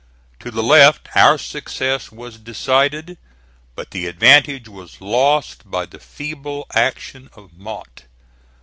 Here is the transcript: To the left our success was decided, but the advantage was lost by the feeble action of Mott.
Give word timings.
To 0.39 0.49
the 0.49 0.63
left 0.63 1.09
our 1.13 1.37
success 1.37 2.11
was 2.11 2.39
decided, 2.39 3.19
but 3.75 3.91
the 3.91 4.07
advantage 4.07 4.67
was 4.67 4.99
lost 4.99 5.69
by 5.69 5.85
the 5.85 5.99
feeble 5.99 6.65
action 6.73 7.29
of 7.35 7.53
Mott. 7.53 8.05